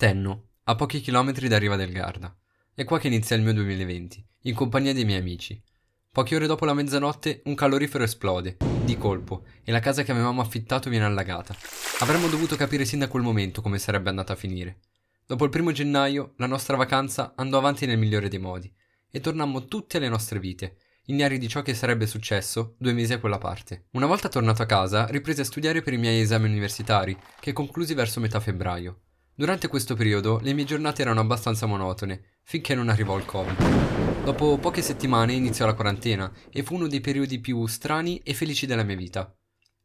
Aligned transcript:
Tenno, 0.00 0.52
a 0.64 0.76
pochi 0.76 1.00
chilometri 1.00 1.46
da 1.46 1.58
Riva 1.58 1.76
del 1.76 1.92
Garda. 1.92 2.34
È 2.74 2.84
qua 2.84 2.98
che 2.98 3.08
inizia 3.08 3.36
il 3.36 3.42
mio 3.42 3.52
2020, 3.52 4.26
in 4.44 4.54
compagnia 4.54 4.94
dei 4.94 5.04
miei 5.04 5.20
amici. 5.20 5.62
Poche 6.10 6.36
ore 6.36 6.46
dopo 6.46 6.64
la 6.64 6.72
mezzanotte 6.72 7.42
un 7.44 7.54
calorifero 7.54 8.04
esplode, 8.04 8.56
di 8.82 8.96
colpo, 8.96 9.44
e 9.62 9.70
la 9.70 9.80
casa 9.80 10.02
che 10.02 10.10
avevamo 10.10 10.40
affittato 10.40 10.88
viene 10.88 11.04
allagata. 11.04 11.54
Avremmo 11.98 12.28
dovuto 12.28 12.56
capire 12.56 12.86
sin 12.86 13.00
da 13.00 13.08
quel 13.08 13.22
momento 13.22 13.60
come 13.60 13.78
sarebbe 13.78 14.08
andata 14.08 14.32
a 14.32 14.36
finire. 14.36 14.78
Dopo 15.26 15.44
il 15.44 15.50
primo 15.50 15.70
gennaio 15.70 16.32
la 16.38 16.46
nostra 16.46 16.78
vacanza 16.78 17.34
andò 17.36 17.58
avanti 17.58 17.84
nel 17.84 17.98
migliore 17.98 18.30
dei 18.30 18.38
modi, 18.38 18.72
e 19.10 19.20
tornammo 19.20 19.66
tutte 19.66 19.98
alle 19.98 20.08
nostre 20.08 20.38
vite, 20.38 20.78
ignari 21.08 21.36
di 21.36 21.46
ciò 21.46 21.60
che 21.60 21.74
sarebbe 21.74 22.06
successo 22.06 22.74
due 22.78 22.94
mesi 22.94 23.12
a 23.12 23.20
quella 23.20 23.36
parte. 23.36 23.88
Una 23.90 24.06
volta 24.06 24.30
tornato 24.30 24.62
a 24.62 24.66
casa, 24.66 25.04
ripresi 25.08 25.42
a 25.42 25.44
studiare 25.44 25.82
per 25.82 25.92
i 25.92 25.98
miei 25.98 26.22
esami 26.22 26.48
universitari, 26.48 27.14
che 27.38 27.52
conclusi 27.52 27.92
verso 27.92 28.18
metà 28.18 28.40
febbraio. 28.40 29.02
Durante 29.40 29.68
questo 29.68 29.94
periodo 29.94 30.38
le 30.42 30.52
mie 30.52 30.66
giornate 30.66 31.00
erano 31.00 31.20
abbastanza 31.20 31.64
monotone, 31.64 32.40
finché 32.42 32.74
non 32.74 32.90
arrivò 32.90 33.16
il 33.16 33.24
Covid. 33.24 34.22
Dopo 34.22 34.58
poche 34.58 34.82
settimane 34.82 35.32
iniziò 35.32 35.64
la 35.64 35.72
quarantena 35.72 36.30
e 36.50 36.62
fu 36.62 36.74
uno 36.74 36.86
dei 36.86 37.00
periodi 37.00 37.40
più 37.40 37.66
strani 37.66 38.20
e 38.22 38.34
felici 38.34 38.66
della 38.66 38.82
mia 38.82 38.96
vita. 38.96 39.34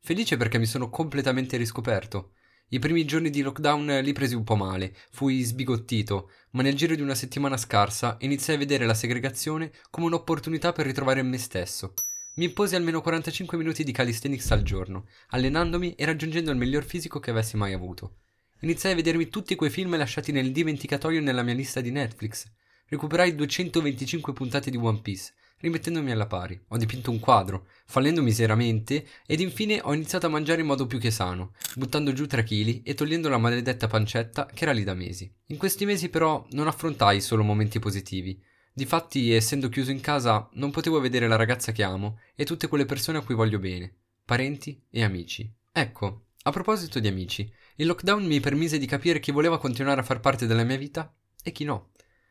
Felice 0.02 0.36
perché 0.36 0.58
mi 0.58 0.66
sono 0.66 0.90
completamente 0.90 1.56
riscoperto. 1.56 2.34
I 2.68 2.80
primi 2.80 3.06
giorni 3.06 3.30
di 3.30 3.42
lockdown 3.42 4.02
li 4.04 4.12
presi 4.12 4.36
un 4.36 4.44
po' 4.44 4.58
male, 4.58 4.94
fui 5.12 5.42
sbigottito, 5.44 6.32
ma 6.52 6.62
nel 6.62 6.76
giro 6.76 6.94
di 6.94 7.02
una 7.02 7.16
settimana 7.16 7.56
scarsa 7.56 8.18
iniziai 8.20 8.58
a 8.58 8.60
vedere 8.60 8.86
la 8.86 8.94
segregazione 8.94 9.72
come 9.90 10.08
un'opportunità 10.08 10.74
per 10.74 10.86
ritrovare 10.86 11.22
me 11.22 11.38
stesso. 11.38 11.94
Mi 12.36 12.44
imposi 12.44 12.76
almeno 12.76 13.00
45 13.00 13.58
minuti 13.58 13.86
di 13.86 13.94
calisthenics 13.94 14.52
al 14.52 14.64
giorno, 14.64 15.06
allenandomi 15.30 15.96
e 15.96 16.04
raggiungendo 16.04 16.52
il 16.52 16.58
miglior 16.58 16.84
fisico 16.84 17.22
che 17.22 17.30
avessi 17.30 17.56
mai 17.56 17.72
avuto. 17.72 18.18
Iniziai 18.66 18.94
a 18.94 18.96
vedermi 18.96 19.30
tutti 19.30 19.54
quei 19.54 19.70
film 19.70 19.96
lasciati 19.96 20.32
nel 20.32 20.52
dimenticatoio 20.52 21.22
nella 21.22 21.44
mia 21.44 21.54
lista 21.54 21.82
di 21.82 21.92
Netflix. 21.92 22.52
Recuperai 22.88 23.36
225 23.36 24.34
puntate 24.34 24.72
di 24.72 24.78
One 24.78 25.02
Piece, 25.02 25.36
rimettendomi 25.60 26.10
alla 26.10 26.26
pari. 26.26 26.60
Ho 26.70 26.78
dipinto 26.78 27.12
un 27.12 27.20
quadro, 27.20 27.68
fallendo 27.86 28.24
miseramente, 28.24 29.06
ed 29.28 29.40
infine 29.40 29.82
ho 29.84 29.94
iniziato 29.94 30.26
a 30.26 30.30
mangiare 30.30 30.62
in 30.62 30.66
modo 30.66 30.88
più 30.88 30.98
che 30.98 31.12
sano, 31.12 31.54
buttando 31.76 32.12
giù 32.12 32.26
3 32.26 32.44
kg 32.44 32.82
e 32.84 32.96
togliendo 32.96 33.30
la 33.30 33.38
maledetta 33.38 33.86
pancetta 33.86 34.48
che 34.48 34.64
era 34.64 34.74
lì 34.74 34.84
da 34.84 34.96
mesi. 34.96 35.32
In 35.50 35.58
questi 35.58 35.86
mesi 35.86 36.10
però 36.10 36.44
non 36.54 36.66
affrontai 36.66 37.22
solo 37.22 37.44
momenti 37.44 37.78
positivi. 37.78 38.42
Difatti, 38.74 39.32
essendo 39.32 39.70
chiuso 39.70 39.92
in 39.92 40.02
casa, 40.02 40.50
non 40.54 40.72
potevo 40.72 41.00
vedere 41.00 41.28
la 41.28 41.36
ragazza 41.36 41.72
che 41.72 41.84
amo 41.84 42.18
e 42.34 42.46
tutte 42.46 42.68
quelle 42.68 42.86
persone 42.86 43.20
a 43.20 43.22
cui 43.22 43.36
voglio 43.36 43.60
bene, 43.60 43.94
parenti 44.26 44.82
e 44.90 45.04
amici. 45.04 45.48
Ecco, 45.72 46.30
a 46.48 46.52
proposito 46.52 47.00
di 47.00 47.08
amici, 47.08 47.52
il 47.78 47.88
lockdown 47.88 48.26
mi 48.26 48.40
permise 48.40 48.78
di 48.78 48.86
capire 48.86 49.20
chi 49.20 49.32
voleva 49.32 49.58
continuare 49.60 50.00
a 50.00 50.04
far 50.04 50.22
parte 50.22 50.48
della 50.48 50.64
mia 50.64 50.78
vita 50.78 51.14
e 51.44 51.52
chi 51.52 51.66
no. 51.66 51.90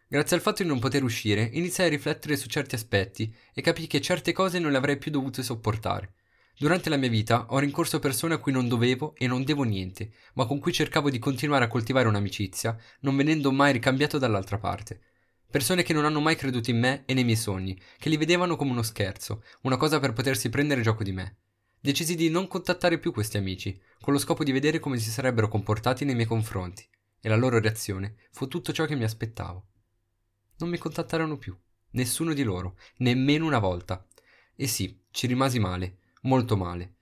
Grazie 0.09 0.37
al 0.37 0.43
fatto 0.43 0.63
di 0.63 0.69
non 0.69 0.79
poter 0.79 1.03
uscire, 1.03 1.51
iniziai 1.53 1.89
a 1.89 1.91
riflettere 1.91 2.37
su 2.37 2.49
certi 2.49 2.75
aspetti 2.75 3.35
e 3.53 3.61
capii 3.61 3.87
che 3.87 4.01
certe 4.01 4.33
cose 4.33 4.59
non 4.59 4.71
le 4.71 4.79
avrei 4.79 4.97
più 4.97 5.11
dovute 5.11 5.43
sopportare. 5.43 6.15
Durante 6.57 6.89
la 6.89 6.97
mia 6.97 7.11
vita 7.11 7.47
ho 7.51 7.59
rincorso 7.59 7.99
persone 7.99 8.33
a 8.33 8.39
cui 8.39 8.53
non 8.53 8.69
dovevo 8.69 9.15
e 9.17 9.27
non 9.27 9.45
devo 9.45 9.65
niente, 9.65 10.13
ma 10.35 10.47
con 10.47 10.61
cui 10.61 10.73
cercavo 10.73 11.11
di 11.11 11.19
continuare 11.19 11.65
a 11.65 11.69
coltivare 11.69 12.09
un'amicizia, 12.09 12.75
non 13.01 13.15
venendo 13.15 13.53
mai 13.53 13.73
ricambiato 13.73 14.17
dall'altra 14.17 14.59
parte. 14.59 15.01
Persone 15.51 15.83
che 15.83 15.93
non 15.93 16.07
hanno 16.07 16.21
mai 16.21 16.37
creduto 16.37 16.71
in 16.71 16.79
me 16.79 17.03
e 17.05 17.13
nei 17.13 17.25
miei 17.25 17.37
sogni, 17.37 17.79
che 17.99 18.09
li 18.09 18.17
vedevano 18.17 18.57
come 18.57 18.71
uno 18.71 18.83
scherzo, 18.83 19.43
una 19.63 19.77
cosa 19.77 20.01
per 20.01 20.15
potersi 20.15 20.49
prendere 20.49 20.81
gioco 20.81 21.03
di 21.03 21.13
me. 21.13 21.37
Decisi 21.85 22.15
di 22.15 22.31
non 22.31 22.49
contattare 22.49 22.99
più 22.99 23.13
questi 23.13 23.37
amici, 23.37 23.79
con 24.01 24.15
lo 24.15 24.19
scopo 24.19 24.43
di 24.43 24.53
vedere 24.53 24.79
come 24.79 24.99
si 24.99 25.11
sarebbero 25.11 25.49
comportati 25.49 26.07
nei 26.07 26.15
miei 26.15 26.27
confronti, 26.27 26.83
e 27.21 27.29
la 27.29 27.37
loro 27.37 27.61
reazione 27.61 28.15
fu 28.31 28.49
tutto 28.49 28.73
ciò 28.73 28.87
che 28.87 28.97
mi 28.97 29.05
aspettavo. 29.05 29.67
Non 30.61 30.71
mi 30.71 30.79
contattarono 30.79 31.37
più, 31.37 31.55
nessuno 31.91 32.33
di 32.33 32.43
loro, 32.43 32.79
nemmeno 33.01 33.45
una 33.45 33.59
volta. 33.59 34.03
E 34.57 34.67
sì, 34.67 34.99
ci 35.11 35.27
rimasi 35.27 35.59
male, 35.59 35.99
molto 36.23 36.57
male. 36.57 36.95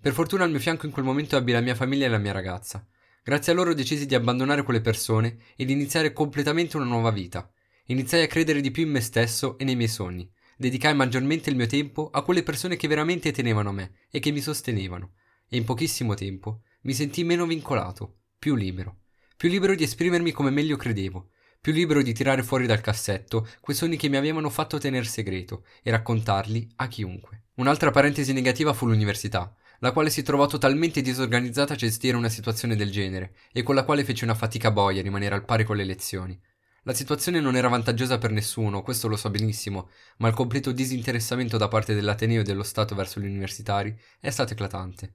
Per 0.00 0.14
fortuna 0.14 0.44
al 0.44 0.50
mio 0.50 0.60
fianco 0.60 0.86
in 0.86 0.92
quel 0.92 1.04
momento 1.04 1.36
ebbi 1.36 1.52
la 1.52 1.60
mia 1.60 1.74
famiglia 1.74 2.06
e 2.06 2.08
la 2.08 2.16
mia 2.16 2.32
ragazza. 2.32 2.88
Grazie 3.22 3.52
a 3.52 3.54
loro 3.54 3.74
decisi 3.74 4.06
di 4.06 4.14
abbandonare 4.14 4.62
quelle 4.62 4.80
persone 4.80 5.40
e 5.56 5.66
di 5.66 5.74
iniziare 5.74 6.14
completamente 6.14 6.78
una 6.78 6.86
nuova 6.86 7.10
vita. 7.10 7.52
Iniziai 7.88 8.22
a 8.22 8.28
credere 8.28 8.62
di 8.62 8.70
più 8.70 8.82
in 8.84 8.92
me 8.92 9.02
stesso 9.02 9.58
e 9.58 9.64
nei 9.64 9.76
miei 9.76 9.90
sogni, 9.90 10.26
Dedicai 10.56 10.94
maggiormente 10.94 11.50
il 11.50 11.56
mio 11.56 11.66
tempo 11.66 12.10
a 12.10 12.22
quelle 12.22 12.42
persone 12.42 12.76
che 12.76 12.88
veramente 12.88 13.32
tenevano 13.32 13.70
a 13.70 13.72
me 13.72 13.92
e 14.10 14.20
che 14.20 14.30
mi 14.30 14.40
sostenevano, 14.40 15.14
e 15.48 15.56
in 15.56 15.64
pochissimo 15.64 16.14
tempo 16.14 16.62
mi 16.82 16.94
sentii 16.94 17.24
meno 17.24 17.46
vincolato, 17.46 18.20
più 18.38 18.54
libero, 18.54 19.02
più 19.36 19.48
libero 19.48 19.74
di 19.74 19.84
esprimermi 19.84 20.32
come 20.32 20.50
meglio 20.50 20.76
credevo, 20.76 21.30
più 21.60 21.72
libero 21.72 22.02
di 22.02 22.12
tirare 22.12 22.42
fuori 22.42 22.66
dal 22.66 22.80
cassetto 22.80 23.46
quei 23.60 23.76
sogni 23.76 23.96
che 23.96 24.08
mi 24.08 24.16
avevano 24.16 24.50
fatto 24.50 24.78
tener 24.78 25.06
segreto 25.06 25.64
e 25.82 25.90
raccontarli 25.90 26.72
a 26.76 26.88
chiunque. 26.88 27.44
Un'altra 27.54 27.90
parentesi 27.90 28.32
negativa 28.32 28.72
fu 28.72 28.86
l'università, 28.86 29.54
la 29.78 29.92
quale 29.92 30.10
si 30.10 30.22
trovò 30.22 30.46
totalmente 30.46 31.00
disorganizzata 31.02 31.74
a 31.74 31.76
gestire 31.76 32.16
una 32.16 32.28
situazione 32.28 32.76
del 32.76 32.90
genere 32.90 33.34
e 33.52 33.62
con 33.62 33.74
la 33.74 33.84
quale 33.84 34.04
fece 34.04 34.24
una 34.24 34.34
fatica 34.34 34.70
boia 34.70 35.00
a 35.00 35.02
rimanere 35.02 35.34
al 35.34 35.44
pari 35.44 35.64
con 35.64 35.76
le 35.76 35.84
lezioni. 35.84 36.40
La 36.84 36.94
situazione 36.94 37.38
non 37.38 37.54
era 37.54 37.68
vantaggiosa 37.68 38.18
per 38.18 38.32
nessuno, 38.32 38.82
questo 38.82 39.06
lo 39.06 39.14
so 39.14 39.30
benissimo, 39.30 39.90
ma 40.16 40.26
il 40.26 40.34
completo 40.34 40.72
disinteressamento 40.72 41.56
da 41.56 41.68
parte 41.68 41.94
dell'Ateneo 41.94 42.40
e 42.40 42.44
dello 42.44 42.64
Stato 42.64 42.96
verso 42.96 43.20
gli 43.20 43.26
universitari 43.26 43.96
è 44.18 44.30
stato 44.30 44.54
eclatante. 44.54 45.14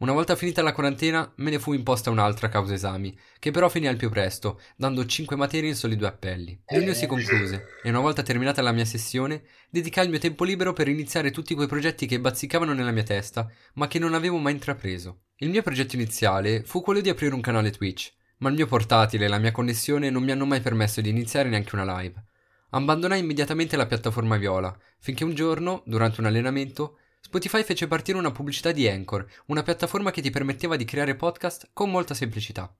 Una 0.00 0.12
volta 0.12 0.36
finita 0.36 0.60
la 0.60 0.74
quarantena 0.74 1.32
me 1.36 1.48
ne 1.48 1.58
fu 1.58 1.72
imposta 1.72 2.10
un'altra 2.10 2.50
causa 2.50 2.74
esami, 2.74 3.16
che 3.38 3.50
però 3.50 3.70
finì 3.70 3.86
al 3.86 3.96
più 3.96 4.10
presto, 4.10 4.60
dando 4.76 5.06
5 5.06 5.34
materie 5.34 5.70
in 5.70 5.76
soli 5.76 5.96
due 5.96 6.08
appelli. 6.08 6.60
Giugno 6.66 6.92
si 6.92 7.06
concluse 7.06 7.68
e 7.82 7.88
una 7.88 8.00
volta 8.00 8.22
terminata 8.22 8.60
la 8.60 8.72
mia 8.72 8.84
sessione, 8.84 9.44
dedicai 9.70 10.04
il 10.04 10.10
mio 10.10 10.18
tempo 10.18 10.44
libero 10.44 10.74
per 10.74 10.88
iniziare 10.88 11.30
tutti 11.30 11.54
quei 11.54 11.68
progetti 11.68 12.04
che 12.04 12.20
bazzicavano 12.20 12.74
nella 12.74 12.90
mia 12.90 13.02
testa, 13.02 13.50
ma 13.74 13.88
che 13.88 13.98
non 13.98 14.12
avevo 14.12 14.36
mai 14.36 14.52
intrapreso. 14.52 15.22
Il 15.36 15.48
mio 15.48 15.62
progetto 15.62 15.96
iniziale 15.96 16.62
fu 16.64 16.82
quello 16.82 17.00
di 17.00 17.08
aprire 17.08 17.34
un 17.34 17.40
canale 17.40 17.70
Twitch, 17.70 18.12
ma 18.42 18.48
il 18.48 18.56
mio 18.56 18.66
portatile 18.66 19.24
e 19.24 19.28
la 19.28 19.38
mia 19.38 19.52
connessione 19.52 20.10
non 20.10 20.24
mi 20.24 20.32
hanno 20.32 20.44
mai 20.44 20.60
permesso 20.60 21.00
di 21.00 21.08
iniziare 21.08 21.48
neanche 21.48 21.76
una 21.76 21.98
live. 21.98 22.24
Abbandonai 22.70 23.20
immediatamente 23.20 23.76
la 23.76 23.86
piattaforma 23.86 24.36
viola, 24.36 24.76
finché 24.98 25.22
un 25.22 25.32
giorno, 25.32 25.82
durante 25.86 26.20
un 26.20 26.26
allenamento, 26.26 26.98
Spotify 27.20 27.62
fece 27.62 27.86
partire 27.86 28.18
una 28.18 28.32
pubblicità 28.32 28.72
di 28.72 28.88
Anchor, 28.88 29.24
una 29.46 29.62
piattaforma 29.62 30.10
che 30.10 30.20
ti 30.20 30.30
permetteva 30.30 30.74
di 30.74 30.84
creare 30.84 31.14
podcast 31.14 31.70
con 31.72 31.88
molta 31.88 32.14
semplicità. 32.14 32.74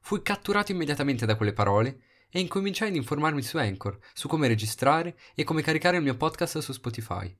Fui 0.00 0.20
catturato 0.20 0.72
immediatamente 0.72 1.26
da 1.26 1.36
quelle 1.36 1.52
parole 1.52 2.00
e 2.28 2.40
incominciai 2.40 2.88
ad 2.88 2.96
informarmi 2.96 3.42
su 3.42 3.56
Anchor, 3.56 3.96
su 4.14 4.26
come 4.26 4.48
registrare 4.48 5.16
e 5.36 5.44
come 5.44 5.62
caricare 5.62 5.98
il 5.98 6.02
mio 6.02 6.16
podcast 6.16 6.58
su 6.58 6.72
Spotify. 6.72 7.32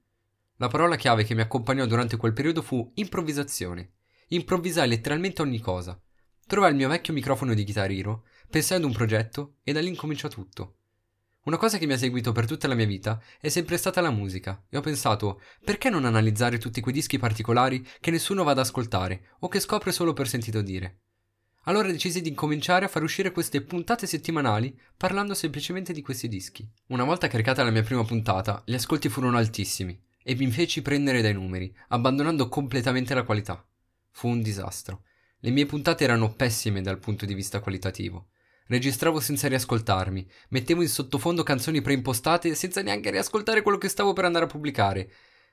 La 0.58 0.68
parola 0.68 0.94
chiave 0.94 1.24
che 1.24 1.34
mi 1.34 1.40
accompagnò 1.40 1.86
durante 1.86 2.16
quel 2.16 2.34
periodo 2.34 2.62
fu 2.62 2.88
improvvisazione. 2.94 3.94
Improvvisai 4.28 4.86
letteralmente 4.86 5.42
ogni 5.42 5.58
cosa. 5.58 6.00
Trovai 6.46 6.70
il 6.70 6.76
mio 6.76 6.88
vecchio 6.88 7.14
microfono 7.14 7.54
di 7.54 7.64
Guitar 7.64 7.90
Hero, 7.90 8.24
pensai 8.50 8.76
ad 8.76 8.84
un 8.84 8.92
progetto 8.92 9.56
e 9.62 9.72
da 9.72 9.80
lì 9.80 9.88
incominciò 9.88 10.28
tutto. 10.28 10.76
Una 11.44 11.56
cosa 11.56 11.78
che 11.78 11.86
mi 11.86 11.94
ha 11.94 11.98
seguito 11.98 12.32
per 12.32 12.46
tutta 12.46 12.68
la 12.68 12.74
mia 12.74 12.86
vita 12.86 13.20
è 13.40 13.48
sempre 13.48 13.78
stata 13.78 14.00
la 14.00 14.10
musica 14.10 14.64
e 14.68 14.76
ho 14.76 14.80
pensato 14.80 15.40
perché 15.64 15.88
non 15.88 16.04
analizzare 16.04 16.58
tutti 16.58 16.80
quei 16.80 16.94
dischi 16.94 17.18
particolari 17.18 17.86
che 18.00 18.10
nessuno 18.10 18.44
va 18.44 18.50
ad 18.50 18.58
ascoltare 18.58 19.28
o 19.40 19.48
che 19.48 19.60
scopre 19.60 19.90
solo 19.90 20.12
per 20.12 20.28
sentito 20.28 20.60
dire. 20.60 21.00
Allora 21.64 21.90
decisi 21.90 22.20
di 22.20 22.28
incominciare 22.28 22.84
a 22.84 22.88
far 22.88 23.02
uscire 23.02 23.32
queste 23.32 23.62
puntate 23.62 24.06
settimanali 24.06 24.78
parlando 24.96 25.32
semplicemente 25.32 25.94
di 25.94 26.02
questi 26.02 26.28
dischi. 26.28 26.66
Una 26.88 27.04
volta 27.04 27.26
caricata 27.26 27.64
la 27.64 27.70
mia 27.70 27.82
prima 27.82 28.04
puntata, 28.04 28.62
gli 28.66 28.74
ascolti 28.74 29.08
furono 29.08 29.38
altissimi 29.38 29.98
e 30.22 30.34
mi 30.34 30.50
feci 30.50 30.82
prendere 30.82 31.22
dai 31.22 31.32
numeri, 31.32 31.74
abbandonando 31.88 32.48
completamente 32.48 33.14
la 33.14 33.22
qualità. 33.22 33.66
Fu 34.10 34.28
un 34.28 34.42
disastro. 34.42 35.04
Le 35.44 35.50
mie 35.50 35.66
puntate 35.66 36.04
erano 36.04 36.32
pessime 36.32 36.80
dal 36.80 36.98
punto 36.98 37.26
di 37.26 37.34
vista 37.34 37.60
qualitativo. 37.60 38.28
Registravo 38.66 39.20
senza 39.20 39.46
riascoltarmi, 39.46 40.26
mettevo 40.48 40.80
in 40.80 40.88
sottofondo 40.88 41.42
canzoni 41.42 41.82
preimpostate 41.82 42.54
senza 42.54 42.80
neanche 42.80 43.10
riascoltare 43.10 43.60
quello 43.60 43.76
che 43.76 43.90
stavo 43.90 44.14
per 44.14 44.24
andare 44.24 44.46
a 44.46 44.48
pubblicare. 44.48 45.12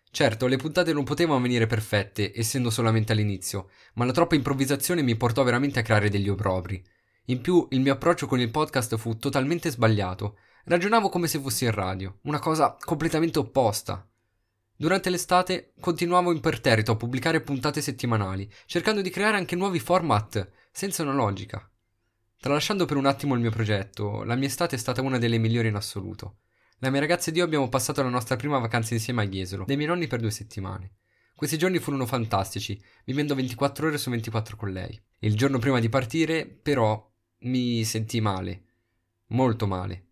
Certo, 0.09 0.47
le 0.47 0.55
puntate 0.55 0.93
non 0.93 1.03
potevano 1.03 1.41
venire 1.41 1.67
perfette, 1.67 2.31
essendo 2.33 2.69
solamente 2.69 3.11
all'inizio, 3.11 3.69
ma 3.95 4.05
la 4.05 4.13
troppa 4.13 4.35
improvvisazione 4.35 5.01
mi 5.01 5.17
portò 5.17 5.43
veramente 5.43 5.79
a 5.79 5.83
creare 5.83 6.09
degli 6.09 6.29
obrobri. 6.29 6.81
In 7.25 7.41
più, 7.41 7.67
il 7.71 7.81
mio 7.81 7.91
approccio 7.91 8.27
con 8.27 8.39
il 8.39 8.49
podcast 8.49 8.95
fu 8.95 9.17
totalmente 9.17 9.69
sbagliato. 9.69 10.37
Ragionavo 10.63 11.09
come 11.09 11.27
se 11.27 11.37
fossi 11.37 11.65
in 11.65 11.71
radio, 11.71 12.19
una 12.21 12.39
cosa 12.39 12.77
completamente 12.79 13.39
opposta. 13.39 14.09
Durante 14.81 15.11
l'estate 15.11 15.73
continuavo 15.79 16.31
imperterrito 16.31 16.93
a 16.93 16.95
pubblicare 16.95 17.41
puntate 17.41 17.81
settimanali, 17.81 18.51
cercando 18.65 19.01
di 19.01 19.11
creare 19.11 19.37
anche 19.37 19.55
nuovi 19.55 19.77
format, 19.79 20.49
senza 20.71 21.03
una 21.03 21.13
logica. 21.13 21.69
Tralasciando 22.39 22.85
per 22.85 22.97
un 22.97 23.05
attimo 23.05 23.35
il 23.35 23.41
mio 23.41 23.51
progetto, 23.51 24.23
la 24.23 24.33
mia 24.33 24.47
estate 24.47 24.77
è 24.77 24.79
stata 24.79 25.03
una 25.03 25.19
delle 25.19 25.37
migliori 25.37 25.67
in 25.67 25.75
assoluto. 25.75 26.37
La 26.79 26.89
mia 26.89 26.99
ragazza 26.99 27.29
ed 27.29 27.35
io 27.35 27.43
abbiamo 27.43 27.69
passato 27.69 28.01
la 28.01 28.09
nostra 28.09 28.37
prima 28.37 28.57
vacanza 28.57 28.95
insieme 28.95 29.21
a 29.21 29.27
Jesolo, 29.27 29.65
dai 29.67 29.75
miei 29.75 29.87
nonni 29.87 30.07
per 30.07 30.19
due 30.19 30.31
settimane. 30.31 30.93
Questi 31.35 31.59
giorni 31.59 31.77
furono 31.77 32.07
fantastici, 32.07 32.83
vivendo 33.05 33.35
24 33.35 33.85
ore 33.85 33.99
su 33.99 34.09
24 34.09 34.57
con 34.57 34.71
lei. 34.71 34.99
Il 35.19 35.35
giorno 35.35 35.59
prima 35.59 35.79
di 35.79 35.89
partire, 35.89 36.47
però, 36.47 37.07
mi 37.41 37.83
sentii 37.83 38.21
male, 38.21 38.63
molto 39.27 39.67
male. 39.67 40.05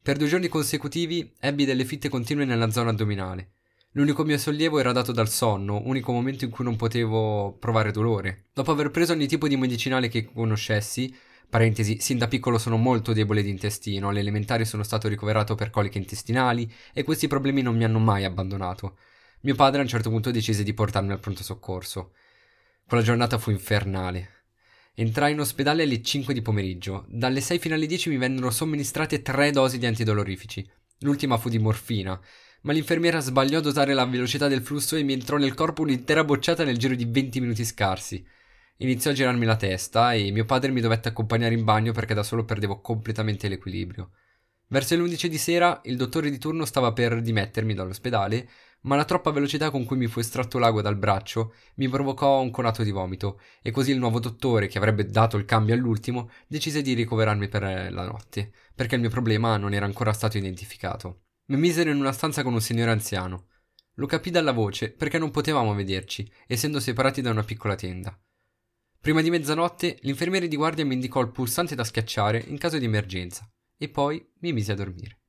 Per 0.00 0.16
due 0.16 0.28
giorni 0.28 0.48
consecutivi 0.48 1.34
ebbi 1.38 1.66
delle 1.66 1.84
fitte 1.84 2.08
continue 2.08 2.46
nella 2.46 2.70
zona 2.70 2.88
addominale. 2.88 3.50
L'unico 3.98 4.22
mio 4.22 4.38
sollievo 4.38 4.78
era 4.78 4.92
dato 4.92 5.10
dal 5.10 5.28
sonno, 5.28 5.82
unico 5.84 6.12
momento 6.12 6.44
in 6.44 6.52
cui 6.52 6.64
non 6.64 6.76
potevo 6.76 7.56
provare 7.58 7.90
dolore. 7.90 8.44
Dopo 8.52 8.70
aver 8.70 8.92
preso 8.92 9.12
ogni 9.12 9.26
tipo 9.26 9.48
di 9.48 9.56
medicinale 9.56 10.06
che 10.06 10.24
conoscessi, 10.24 11.12
parentesi, 11.50 11.98
sin 11.98 12.16
da 12.16 12.28
piccolo 12.28 12.58
sono 12.58 12.76
molto 12.76 13.12
debole 13.12 13.42
di 13.42 13.50
intestino, 13.50 14.08
alle 14.08 14.20
elementari 14.20 14.64
sono 14.64 14.84
stato 14.84 15.08
ricoverato 15.08 15.56
per 15.56 15.70
coliche 15.70 15.98
intestinali 15.98 16.72
e 16.92 17.02
questi 17.02 17.26
problemi 17.26 17.60
non 17.60 17.76
mi 17.76 17.82
hanno 17.82 17.98
mai 17.98 18.22
abbandonato. 18.22 18.98
Mio 19.40 19.56
padre 19.56 19.80
a 19.80 19.82
un 19.82 19.88
certo 19.88 20.10
punto 20.10 20.30
decise 20.30 20.62
di 20.62 20.74
portarmi 20.74 21.10
al 21.10 21.18
pronto 21.18 21.42
soccorso. 21.42 22.12
Quella 22.86 23.02
giornata 23.02 23.36
fu 23.36 23.50
infernale. 23.50 24.44
Entrai 24.94 25.32
in 25.32 25.40
ospedale 25.40 25.82
alle 25.82 26.02
5 26.02 26.32
di 26.32 26.40
pomeriggio. 26.40 27.04
Dalle 27.08 27.40
6 27.40 27.58
fino 27.58 27.74
alle 27.74 27.86
10 27.86 28.10
mi 28.10 28.16
vennero 28.16 28.52
somministrate 28.52 29.22
tre 29.22 29.50
dosi 29.50 29.76
di 29.76 29.86
antidolorifici. 29.86 30.64
L'ultima 31.00 31.36
fu 31.36 31.48
di 31.48 31.58
morfina, 31.58 32.20
ma 32.62 32.72
l'infermiera 32.72 33.20
sbagliò 33.20 33.58
a 33.58 33.62
dosare 33.62 33.94
la 33.94 34.04
velocità 34.04 34.48
del 34.48 34.62
flusso 34.62 34.96
e 34.96 35.02
mi 35.02 35.12
entrò 35.12 35.36
nel 35.36 35.54
corpo 35.54 35.82
un'intera 35.82 36.24
bocciata 36.24 36.64
nel 36.64 36.78
giro 36.78 36.94
di 36.94 37.04
20 37.04 37.40
minuti 37.40 37.64
scarsi. 37.64 38.24
Iniziò 38.78 39.10
a 39.10 39.14
girarmi 39.14 39.44
la 39.44 39.56
testa 39.56 40.12
e 40.12 40.30
mio 40.30 40.44
padre 40.44 40.70
mi 40.70 40.80
dovette 40.80 41.08
accompagnare 41.08 41.54
in 41.54 41.64
bagno 41.64 41.92
perché 41.92 42.14
da 42.14 42.22
solo 42.22 42.44
perdevo 42.44 42.80
completamente 42.80 43.48
l'equilibrio. 43.48 44.10
Verso 44.68 44.94
le 44.94 45.02
11 45.02 45.28
di 45.28 45.38
sera 45.38 45.80
il 45.84 45.96
dottore 45.96 46.30
di 46.30 46.38
turno 46.38 46.64
stava 46.64 46.92
per 46.92 47.20
dimettermi 47.20 47.74
dall'ospedale 47.74 48.48
ma 48.82 48.96
la 48.96 49.04
troppa 49.04 49.30
velocità 49.30 49.70
con 49.70 49.84
cui 49.84 49.96
mi 49.96 50.06
fu 50.06 50.20
estratto 50.20 50.58
l'ago 50.58 50.80
dal 50.80 50.96
braccio 50.96 51.54
mi 51.74 51.88
provocò 51.88 52.40
un 52.40 52.50
conato 52.50 52.82
di 52.82 52.90
vomito, 52.90 53.40
e 53.62 53.70
così 53.70 53.90
il 53.90 53.98
nuovo 53.98 54.20
dottore, 54.20 54.68
che 54.68 54.78
avrebbe 54.78 55.06
dato 55.06 55.36
il 55.36 55.44
cambio 55.44 55.74
all'ultimo, 55.74 56.30
decise 56.46 56.82
di 56.82 56.94
ricoverarmi 56.94 57.48
per 57.48 57.62
la 57.62 58.04
notte, 58.04 58.52
perché 58.74 58.94
il 58.94 59.00
mio 59.00 59.10
problema 59.10 59.56
non 59.56 59.74
era 59.74 59.84
ancora 59.84 60.12
stato 60.12 60.38
identificato. 60.38 61.22
Mi 61.50 61.56
misero 61.56 61.90
in 61.90 61.98
una 61.98 62.12
stanza 62.12 62.42
con 62.42 62.52
un 62.52 62.60
signore 62.60 62.90
anziano. 62.90 63.46
Lo 63.94 64.04
capì 64.04 64.30
dalla 64.30 64.52
voce 64.52 64.92
perché 64.92 65.16
non 65.16 65.30
potevamo 65.30 65.74
vederci, 65.74 66.30
essendo 66.46 66.78
separati 66.78 67.22
da 67.22 67.30
una 67.30 67.42
piccola 67.42 67.74
tenda. 67.74 68.20
Prima 69.00 69.22
di 69.22 69.30
mezzanotte 69.30 69.98
l'infermiere 70.02 70.46
di 70.46 70.56
guardia 70.56 70.84
mi 70.84 70.92
indicò 70.92 71.22
il 71.22 71.30
pulsante 71.30 71.74
da 71.74 71.84
schiacciare 71.84 72.44
in 72.48 72.58
caso 72.58 72.76
di 72.76 72.84
emergenza, 72.84 73.50
e 73.78 73.88
poi 73.88 74.30
mi 74.40 74.52
mise 74.52 74.72
a 74.72 74.74
dormire. 74.74 75.20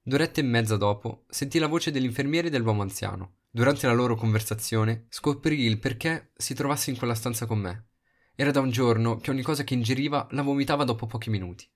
D'oretta 0.00 0.40
e 0.40 0.44
mezza 0.44 0.76
dopo 0.76 1.24
sentì 1.28 1.58
la 1.58 1.66
voce 1.66 1.90
dell'infermiere 1.90 2.46
e 2.46 2.50
dell'uomo 2.50 2.82
anziano. 2.82 3.38
Durante 3.50 3.88
la 3.88 3.92
loro 3.92 4.14
conversazione 4.14 5.06
scoprì 5.08 5.62
il 5.62 5.80
perché 5.80 6.30
si 6.36 6.54
trovasse 6.54 6.90
in 6.90 6.96
quella 6.96 7.14
stanza 7.16 7.46
con 7.46 7.58
me. 7.58 7.88
Era 8.36 8.52
da 8.52 8.60
un 8.60 8.70
giorno 8.70 9.16
che 9.16 9.32
ogni 9.32 9.42
cosa 9.42 9.64
che 9.64 9.74
ingeriva 9.74 10.28
la 10.30 10.42
vomitava 10.42 10.84
dopo 10.84 11.06
pochi 11.06 11.30
minuti. 11.30 11.68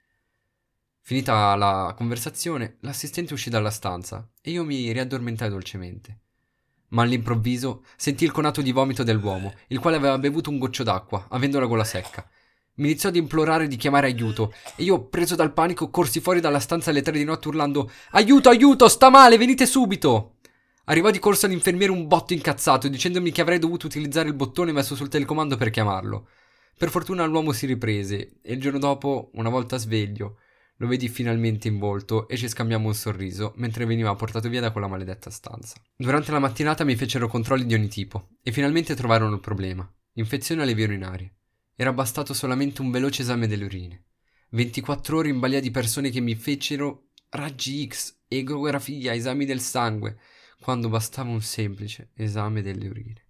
Finita 1.09 1.55
la 1.55 1.95
conversazione, 1.97 2.77
l'assistente 2.81 3.33
uscì 3.33 3.49
dalla 3.49 3.71
stanza 3.71 4.29
e 4.43 4.51
io 4.51 4.63
mi 4.63 4.93
riaddormentai 4.93 5.49
dolcemente. 5.49 6.19
Ma 6.89 7.01
all'improvviso 7.01 7.83
sentì 7.97 8.25
il 8.25 8.31
conato 8.31 8.61
di 8.61 8.73
vomito 8.73 9.05
dell'uomo, 9.05 9.55
il 9.69 9.79
quale 9.79 9.97
aveva 9.97 10.19
bevuto 10.19 10.51
un 10.51 10.59
goccio 10.59 10.83
d'acqua, 10.83 11.29
avendo 11.31 11.59
la 11.59 11.65
gola 11.65 11.85
secca. 11.85 12.29
Mi 12.75 12.89
iniziò 12.89 13.09
ad 13.09 13.17
implorare 13.17 13.69
di 13.69 13.77
chiamare 13.77 14.09
aiuto 14.09 14.53
e 14.77 14.83
io, 14.83 15.07
preso 15.07 15.35
dal 15.35 15.55
panico, 15.55 15.89
corsi 15.89 16.21
fuori 16.21 16.41
dalla 16.41 16.61
stanza 16.61 16.91
alle 16.91 17.01
tre 17.01 17.17
di 17.17 17.25
notte 17.25 17.49
urlando 17.49 17.91
Aiuto, 18.11 18.51
aiuto, 18.51 18.87
sta 18.87 19.09
male, 19.09 19.39
venite 19.39 19.65
subito! 19.65 20.35
Arrivò 20.85 21.11
di 21.11 21.19
corsa 21.19 21.47
l'infermiere 21.47 21.91
un 21.91 22.07
botto 22.07 22.35
incazzato, 22.35 22.87
dicendomi 22.87 23.33
che 23.33 23.41
avrei 23.41 23.59
dovuto 23.59 23.87
utilizzare 23.87 24.29
il 24.29 24.35
bottone 24.35 24.73
messo 24.73 24.95
sul 24.95 25.09
telecomando 25.09 25.57
per 25.57 25.71
chiamarlo. 25.71 26.29
Per 26.77 26.91
fortuna 26.91 27.25
l'uomo 27.25 27.53
si 27.53 27.65
riprese 27.65 28.41
e 28.43 28.53
il 28.53 28.61
giorno 28.61 28.79
dopo, 28.79 29.31
una 29.37 29.49
volta 29.49 29.79
sveglio, 29.79 30.41
lo 30.79 30.87
vedi 30.87 31.09
finalmente 31.09 31.69
in 31.69 31.79
volto 31.79 32.29
e 32.29 32.37
ci 32.37 32.49
scambiamo 32.49 32.87
un 32.87 32.95
sorriso 32.95 33.53
mentre 33.57 33.85
veniva 33.85 34.15
portato 34.15 34.49
via 34.49 34.61
da 34.61 34.71
quella 34.71 34.87
maledetta 34.87 35.31
stanza. 35.31 35.77
Durante 35.97 36.31
la 36.31 36.39
mattinata 36.39 36.85
mi 36.85 36.97
fecero 36.97 37.29
controlli 37.29 37.67
di 37.67 37.75
ogni 37.75 37.89
tipo 37.89 38.31
e 38.43 38.53
finalmente 38.53 38.95
trovarono 38.95 39.35
il 39.35 39.41
problema. 39.41 39.89
Infezione 40.15 40.63
alle 40.63 40.75
vie 40.75 40.85
urinarie. 40.85 41.35
Era 41.75 41.93
bastato 41.93 42.33
solamente 42.33 42.81
un 42.81 42.91
veloce 42.91 43.23
esame 43.23 43.47
delle 43.47 43.65
urine. 43.65 44.05
24 44.51 45.19
ore 45.19 45.29
in 45.29 45.41
balia 45.41 45.61
di 45.61 45.71
persone 45.71 46.11
che 46.11 46.21
mi 46.21 46.35
fecero 46.35 47.09
raggi 47.31 47.87
X, 47.87 48.21
ecografia, 48.29 49.15
esami 49.15 49.45
del 49.45 49.61
sangue, 49.61 50.19
quando 50.61 50.89
bastava 50.89 51.31
un 51.31 51.43
semplice 51.43 52.11
esame 52.15 52.63
delle 52.63 52.89
urine. 52.89 53.27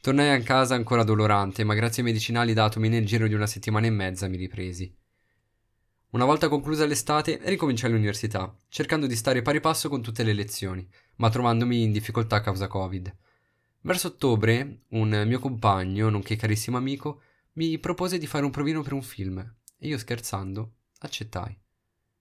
Tornai 0.00 0.30
a 0.30 0.42
casa 0.42 0.74
ancora 0.74 1.02
dolorante, 1.02 1.64
ma 1.64 1.74
grazie 1.74 2.02
ai 2.02 2.08
medicinali 2.08 2.52
datomi 2.52 2.88
nel 2.88 3.04
giro 3.06 3.26
di 3.26 3.34
una 3.34 3.46
settimana 3.46 3.86
e 3.86 3.90
mezza 3.90 4.28
mi 4.28 4.36
ripresi. 4.36 4.96
Una 6.16 6.24
volta 6.24 6.48
conclusa 6.48 6.86
l'estate, 6.86 7.40
ricominciai 7.42 7.90
l'università, 7.90 8.58
cercando 8.68 9.06
di 9.06 9.14
stare 9.14 9.42
pari 9.42 9.60
passo 9.60 9.90
con 9.90 10.00
tutte 10.00 10.22
le 10.22 10.32
lezioni, 10.32 10.88
ma 11.16 11.28
trovandomi 11.28 11.82
in 11.82 11.92
difficoltà 11.92 12.36
a 12.36 12.40
causa 12.40 12.68
Covid. 12.68 13.14
Verso 13.82 14.06
ottobre, 14.06 14.84
un 14.92 15.24
mio 15.26 15.38
compagno, 15.38 16.08
nonché 16.08 16.36
carissimo 16.36 16.78
amico, 16.78 17.20
mi 17.56 17.78
propose 17.78 18.16
di 18.16 18.26
fare 18.26 18.46
un 18.46 18.50
provino 18.50 18.80
per 18.80 18.94
un 18.94 19.02
film 19.02 19.40
e 19.76 19.88
io 19.88 19.98
scherzando 19.98 20.76
accettai. 21.00 21.54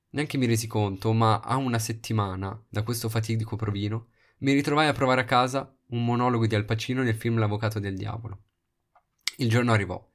Neanche 0.10 0.38
mi 0.38 0.46
resi 0.46 0.68
conto, 0.68 1.14
ma 1.14 1.40
a 1.40 1.56
una 1.56 1.80
settimana 1.80 2.62
da 2.68 2.84
questo 2.84 3.08
fatidico 3.08 3.56
provino 3.56 4.08
mi 4.40 4.52
ritrovai 4.52 4.88
a 4.90 4.94
provare 4.94 5.22
a 5.22 5.26
casa 5.26 5.74
un 5.92 6.04
monologo 6.04 6.46
di 6.46 6.56
Al 6.56 6.66
Pacino 6.66 7.02
nel 7.02 7.16
film 7.16 7.40
L'avvocato 7.40 7.80
del 7.80 7.96
diavolo. 7.96 8.42
Il 9.38 9.48
giorno 9.48 9.72
arrivò. 9.72 10.06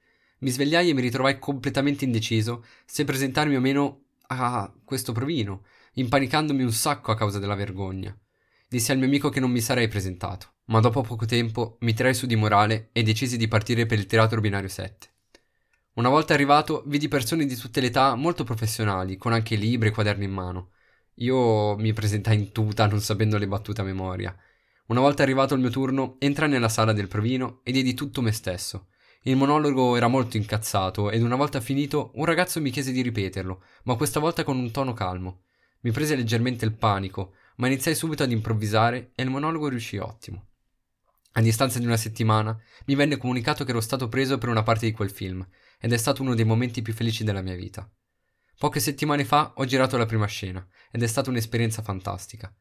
Mi 0.40 0.50
svegliai 0.50 0.88
e 0.88 0.94
mi 0.94 1.02
ritrovai 1.02 1.38
completamente 1.38 2.04
indeciso 2.04 2.64
se 2.86 3.04
presentarmi 3.04 3.56
o 3.56 3.60
meno 3.60 4.04
a 4.28 4.72
questo 4.84 5.12
provino, 5.12 5.64
impanicandomi 5.94 6.62
un 6.62 6.72
sacco 6.72 7.10
a 7.10 7.16
causa 7.16 7.38
della 7.38 7.54
vergogna. 7.54 8.16
Dissi 8.68 8.92
al 8.92 8.98
mio 8.98 9.06
amico 9.06 9.28
che 9.28 9.40
non 9.40 9.50
mi 9.50 9.60
sarei 9.60 9.88
presentato, 9.88 10.52
ma 10.66 10.80
dopo 10.80 11.02
poco 11.02 11.26
tempo 11.26 11.76
mi 11.80 11.92
tirai 11.92 12.14
su 12.14 12.26
di 12.26 12.36
morale 12.36 12.88
e 12.92 13.02
decisi 13.02 13.36
di 13.36 13.48
partire 13.48 13.84
per 13.84 13.98
il 13.98 14.06
teatro 14.06 14.40
binario 14.40 14.68
7. 14.68 15.08
Una 15.94 16.08
volta 16.08 16.32
arrivato, 16.32 16.84
vidi 16.86 17.08
persone 17.08 17.44
di 17.44 17.56
tutte 17.56 17.80
le 17.80 17.88
età 17.88 18.14
molto 18.14 18.44
professionali, 18.44 19.16
con 19.16 19.32
anche 19.32 19.56
libri 19.56 19.88
e 19.88 19.92
quaderni 19.92 20.24
in 20.24 20.32
mano. 20.32 20.70
Io 21.16 21.76
mi 21.76 21.92
presentai 21.92 22.36
in 22.36 22.52
tuta, 22.52 22.86
non 22.86 23.00
sapendo 23.00 23.36
le 23.36 23.48
battute 23.48 23.82
a 23.82 23.84
memoria. 23.84 24.34
Una 24.86 25.00
volta 25.00 25.22
arrivato 25.22 25.52
il 25.52 25.60
mio 25.60 25.68
turno, 25.68 26.16
entrai 26.18 26.48
nella 26.48 26.70
sala 26.70 26.92
del 26.92 27.08
provino 27.08 27.60
e 27.64 27.72
diedi 27.72 27.92
tutto 27.92 28.22
me 28.22 28.32
stesso. 28.32 28.86
Il 29.24 29.36
monologo 29.36 29.96
era 29.96 30.08
molto 30.08 30.38
incazzato 30.38 31.10
ed 31.10 31.22
una 31.22 31.36
volta 31.36 31.60
finito 31.60 32.10
un 32.14 32.24
ragazzo 32.24 32.58
mi 32.58 32.70
chiese 32.70 32.90
di 32.90 33.02
ripeterlo, 33.02 33.62
ma 33.84 33.94
questa 33.94 34.18
volta 34.18 34.44
con 34.44 34.56
un 34.56 34.70
tono 34.70 34.94
calmo. 34.94 35.42
Mi 35.80 35.92
prese 35.92 36.16
leggermente 36.16 36.64
il 36.64 36.72
panico, 36.72 37.34
ma 37.56 37.66
iniziai 37.66 37.94
subito 37.94 38.22
ad 38.22 38.30
improvvisare 38.30 39.12
e 39.14 39.22
il 39.22 39.28
monologo 39.28 39.68
riuscì 39.68 39.98
ottimo. 39.98 40.46
A 41.32 41.42
distanza 41.42 41.78
di 41.78 41.84
una 41.84 41.98
settimana 41.98 42.58
mi 42.86 42.94
venne 42.94 43.18
comunicato 43.18 43.62
che 43.64 43.70
ero 43.70 43.82
stato 43.82 44.08
preso 44.08 44.38
per 44.38 44.48
una 44.48 44.62
parte 44.62 44.86
di 44.86 44.92
quel 44.92 45.10
film 45.10 45.46
ed 45.78 45.92
è 45.92 45.96
stato 45.98 46.22
uno 46.22 46.34
dei 46.34 46.46
momenti 46.46 46.80
più 46.80 46.94
felici 46.94 47.22
della 47.22 47.42
mia 47.42 47.54
vita. 47.54 47.88
Poche 48.56 48.80
settimane 48.80 49.26
fa 49.26 49.52
ho 49.54 49.64
girato 49.66 49.98
la 49.98 50.06
prima 50.06 50.26
scena 50.26 50.66
ed 50.90 51.02
è 51.02 51.06
stata 51.06 51.28
un'esperienza 51.28 51.82
fantastica. 51.82 52.54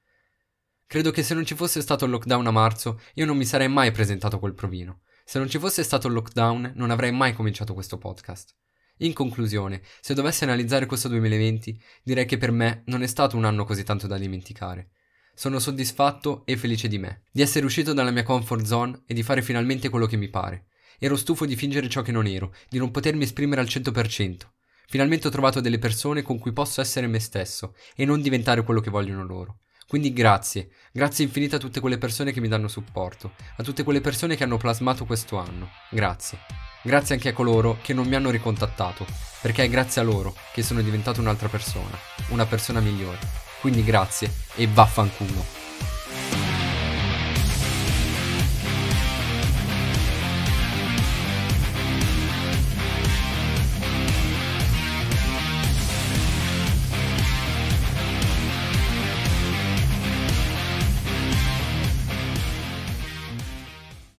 Credo 0.86 1.12
che 1.12 1.24
se 1.24 1.34
non 1.34 1.46
ci 1.46 1.56
fosse 1.56 1.82
stato 1.82 2.04
il 2.04 2.12
lockdown 2.12 2.48
a 2.48 2.52
marzo 2.52 3.02
io 3.16 3.26
non 3.26 3.38
mi 3.38 3.46
sarei 3.46 3.70
mai 3.70 3.92
presentato 3.92 4.36
a 4.36 4.40
quel 4.40 4.54
provino. 4.54 5.02
Se 5.30 5.38
non 5.38 5.48
ci 5.48 5.60
fosse 5.60 5.84
stato 5.84 6.08
il 6.08 6.14
lockdown 6.14 6.72
non 6.74 6.90
avrei 6.90 7.12
mai 7.12 7.36
cominciato 7.36 7.76
questo 7.76 8.00
podcast. 8.00 8.56
In 9.02 9.14
conclusione, 9.14 9.84
se 10.02 10.16
dovessi 10.16 10.44
analizzare 10.44 10.88
questo 10.88 11.08
2020, 11.08 11.80
direi 12.02 12.26
che 12.26 12.40
per 12.40 12.50
me 12.50 12.82
non 12.88 13.04
è 13.04 13.06
stato 13.06 13.38
un 13.38 13.46
anno 13.46 13.64
così 13.64 13.84
tanto 13.84 14.08
da 14.08 14.18
dimenticare. 14.18 14.90
Sono 15.36 15.60
soddisfatto 15.60 16.42
e 16.48 16.58
felice 16.58 16.88
di 16.88 16.98
me, 16.98 17.26
di 17.32 17.44
essere 17.44 17.64
uscito 17.64 17.94
dalla 17.94 18.10
mia 18.10 18.24
comfort 18.24 18.66
zone 18.66 19.04
e 19.06 19.14
di 19.14 19.22
fare 19.22 19.44
finalmente 19.44 19.90
quello 19.90 20.08
che 20.08 20.18
mi 20.18 20.30
pare. 20.30 20.70
Ero 20.98 21.16
stufo 21.16 21.46
di 21.46 21.56
fingere 21.56 21.90
ciò 21.90 22.02
che 22.02 22.12
non 22.12 22.26
ero, 22.26 22.52
di 22.68 22.80
non 22.80 22.90
potermi 22.90 23.24
esprimere 23.24 23.62
al 23.62 23.68
100%. 23.68 24.38
Finalmente 24.88 25.28
ho 25.28 25.32
trovato 25.32 25.62
delle 25.62 25.78
persone 25.78 26.24
con 26.24 26.40
cui 26.40 26.54
posso 26.54 26.82
essere 26.82 27.06
me 27.06 27.20
stesso 27.20 27.76
e 27.96 28.04
non 28.04 28.24
diventare 28.24 28.64
quello 28.64 28.82
che 28.82 28.90
vogliono 28.90 29.24
loro. 29.24 29.60
Quindi 29.90 30.14
grazie, 30.14 30.70
grazie 30.92 31.26
infinite 31.26 31.56
a 31.56 31.58
tutte 31.58 31.80
quelle 31.80 31.98
persone 31.98 32.32
che 32.32 32.40
mi 32.40 32.48
danno 32.48 32.68
supporto, 32.68 33.32
a 33.56 33.64
tutte 33.64 33.82
quelle 33.82 34.02
persone 34.02 34.36
che 34.36 34.44
hanno 34.44 34.58
plasmato 34.58 35.04
questo 35.04 35.38
anno. 35.38 35.68
Grazie. 35.90 36.38
Grazie 36.84 37.16
anche 37.16 37.30
a 37.30 37.34
coloro 37.34 37.80
che 37.82 37.96
non 37.96 38.06
mi 38.06 38.14
hanno 38.14 38.30
ricontattato, 38.30 39.08
perché 39.42 39.64
è 39.64 39.68
grazie 39.68 40.02
a 40.02 40.04
loro 40.04 40.36
che 40.54 40.62
sono 40.62 40.84
diventato 40.84 41.22
un'altra 41.22 41.48
persona, 41.48 41.98
una 42.28 42.46
persona 42.46 42.82
migliore. 42.82 43.18
Quindi 43.62 43.84
grazie 43.84 44.32
e 44.54 44.68
vaffanculo. 44.68 45.59